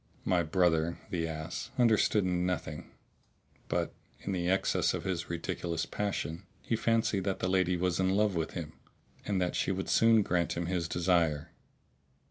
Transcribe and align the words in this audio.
My 0.25 0.41
brother 0.41 0.97
(the 1.11 1.27
ass!) 1.27 1.69
understood 1.77 2.25
nothing; 2.25 2.89
but, 3.67 3.93
in 4.21 4.31
the 4.31 4.49
excess 4.49 4.95
of 4.95 5.03
his 5.03 5.29
ridiculous 5.29 5.85
passion, 5.85 6.47
he 6.63 6.75
fancied 6.75 7.23
that 7.25 7.37
the 7.37 7.47
lady 7.47 7.77
was 7.77 7.99
in 7.99 8.15
love 8.15 8.33
with 8.33 8.53
him 8.53 8.73
and 9.27 9.39
that 9.39 9.55
she 9.55 9.71
would 9.71 9.89
soon 9.89 10.23
grant 10.23 10.57
him 10.57 10.65
his 10.65 10.87
desire. 10.87 11.51